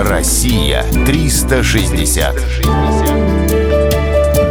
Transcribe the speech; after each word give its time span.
Россия 0.00 0.84
360. 1.06 2.36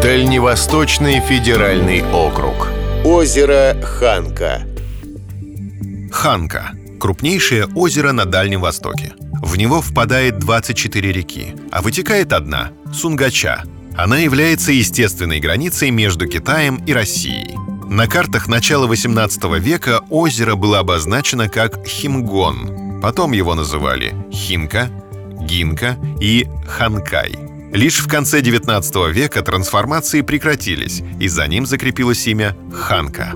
Дальневосточный 0.02 1.22
федеральный 1.22 2.04
округ. 2.12 2.68
Озеро 3.06 3.78
Ханка. 3.82 4.68
Ханка– 6.12 6.72
крупнейшее 7.00 7.68
озеро 7.76 8.12
на 8.12 8.26
Дальнем 8.26 8.60
Востоке. 8.60 9.14
В 9.42 9.56
него 9.56 9.82
впадает 9.82 10.38
24 10.38 11.14
реки, 11.14 11.56
а 11.72 11.82
вытекает 11.82 12.34
одна– 12.34 12.72
Сунгача. 12.94 13.64
Она 13.96 14.18
является 14.18 14.74
естественной 14.74 15.40
границей 15.40 15.92
между 15.92 16.28
Китаем 16.28 16.84
и 16.86 16.92
Россией. 16.92 17.56
На 17.90 18.08
картах 18.08 18.50
начала 18.50 18.86
18 18.86 19.46
века 19.62 20.02
озеро 20.10 20.56
было 20.56 20.80
обозначено 20.80 21.48
как 21.48 21.88
Химгон. 21.88 23.00
Потом 23.02 23.32
его 23.32 23.56
называли 23.56 24.14
Хинка, 24.30 24.90
Гинка 25.42 25.98
и 26.20 26.48
Ханкай. 26.68 27.36
Лишь 27.74 28.00
в 28.00 28.08
конце 28.08 28.42
19 28.42 29.14
века 29.14 29.42
трансформации 29.42 30.22
прекратились, 30.22 31.04
и 31.20 31.28
за 31.28 31.48
ним 31.48 31.66
закрепилось 31.66 32.26
имя 32.28 32.56
Ханка. 32.72 33.34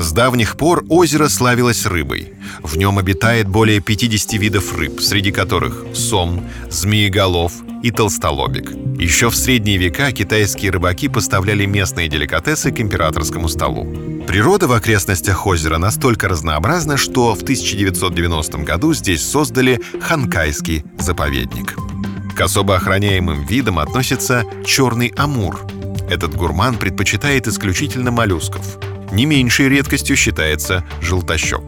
С 0.00 0.12
давних 0.12 0.56
пор 0.56 0.82
озеро 0.88 1.28
славилось 1.28 1.84
рыбой. 1.84 2.32
В 2.62 2.78
нем 2.78 2.96
обитает 2.96 3.46
более 3.46 3.80
50 3.80 4.32
видов 4.40 4.74
рыб, 4.74 4.98
среди 5.02 5.30
которых 5.30 5.84
сом, 5.92 6.42
змееголов 6.70 7.52
и 7.82 7.90
толстолобик. 7.90 8.70
Еще 8.98 9.28
в 9.28 9.36
средние 9.36 9.76
века 9.76 10.10
китайские 10.12 10.70
рыбаки 10.70 11.08
поставляли 11.08 11.66
местные 11.66 12.08
деликатесы 12.08 12.72
к 12.72 12.80
императорскому 12.80 13.46
столу. 13.50 13.84
Природа 14.26 14.68
в 14.68 14.72
окрестностях 14.72 15.46
озера 15.46 15.76
настолько 15.76 16.28
разнообразна, 16.28 16.96
что 16.96 17.34
в 17.34 17.42
1990 17.42 18.56
году 18.56 18.94
здесь 18.94 19.22
создали 19.22 19.82
Ханкайский 20.00 20.82
заповедник. 20.98 21.76
К 22.34 22.40
особо 22.40 22.76
охраняемым 22.76 23.44
видам 23.44 23.78
относится 23.78 24.44
черный 24.64 25.12
амур. 25.18 25.60
Этот 26.08 26.34
гурман 26.34 26.78
предпочитает 26.78 27.46
исключительно 27.46 28.10
моллюсков. 28.10 28.78
Не 29.12 29.26
меньшей 29.26 29.68
редкостью 29.68 30.16
считается 30.16 30.84
желтощек. 31.00 31.62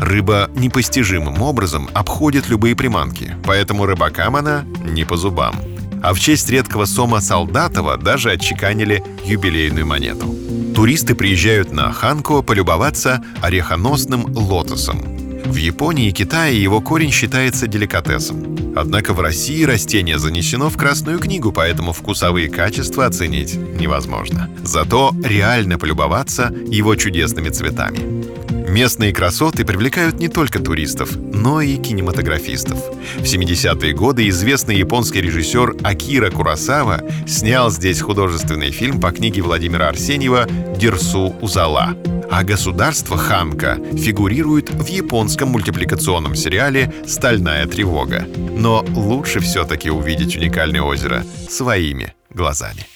Рыба 0.00 0.50
непостижимым 0.54 1.42
образом 1.42 1.88
обходит 1.94 2.48
любые 2.48 2.76
приманки, 2.76 3.36
поэтому 3.44 3.86
рыбакам 3.86 4.36
она 4.36 4.64
не 4.84 5.04
по 5.04 5.16
зубам. 5.16 5.56
А 6.02 6.12
в 6.12 6.20
честь 6.20 6.50
редкого 6.50 6.84
сома 6.84 7.20
Солдатова 7.20 7.96
даже 7.96 8.30
отчеканили 8.30 9.02
юбилейную 9.24 9.86
монету. 9.86 10.34
Туристы 10.74 11.14
приезжают 11.14 11.72
на 11.72 11.92
Ханко 11.92 12.42
полюбоваться 12.42 13.24
орехоносным 13.40 14.26
лотосом. 14.34 15.13
В 15.44 15.56
Японии 15.56 16.08
и 16.08 16.12
Китае 16.12 16.60
его 16.62 16.80
корень 16.80 17.10
считается 17.10 17.66
деликатесом. 17.66 18.74
Однако 18.76 19.12
в 19.12 19.20
России 19.20 19.62
растение 19.64 20.18
занесено 20.18 20.68
в 20.68 20.76
Красную 20.76 21.18
книгу, 21.18 21.52
поэтому 21.52 21.92
вкусовые 21.92 22.48
качества 22.48 23.06
оценить 23.06 23.54
невозможно. 23.54 24.50
Зато 24.64 25.14
реально 25.22 25.78
полюбоваться 25.78 26.52
его 26.66 26.96
чудесными 26.96 27.50
цветами. 27.50 28.34
Местные 28.68 29.12
красоты 29.12 29.64
привлекают 29.64 30.18
не 30.18 30.28
только 30.28 30.58
туристов, 30.58 31.14
но 31.16 31.60
и 31.60 31.76
кинематографистов. 31.76 32.78
В 33.18 33.22
70-е 33.22 33.92
годы 33.92 34.28
известный 34.30 34.78
японский 34.78 35.20
режиссер 35.20 35.76
Акира 35.84 36.30
Курасава 36.30 37.02
снял 37.26 37.70
здесь 37.70 38.00
художественный 38.00 38.72
фильм 38.72 39.00
по 39.00 39.12
книге 39.12 39.42
Владимира 39.42 39.88
Арсеньева 39.88 40.48
«Дерсу 40.76 41.36
Узала». 41.40 41.94
А 42.30 42.42
государство 42.42 43.16
Ханка 43.16 43.78
фигурирует 43.96 44.70
в 44.70 44.86
японском 44.86 45.50
мультипликационном 45.50 46.34
сериале 46.34 46.92
«Стальная 47.06 47.66
тревога». 47.66 48.26
Но 48.36 48.84
лучше 48.94 49.40
все-таки 49.40 49.90
увидеть 49.90 50.36
уникальное 50.36 50.82
озеро 50.82 51.24
своими 51.48 52.14
глазами. 52.30 52.86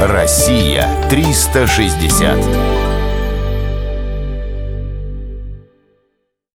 Россия 0.00 0.88
360. 1.08 2.95